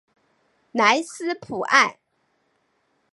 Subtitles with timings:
[0.71, 1.99] 莱斯普埃。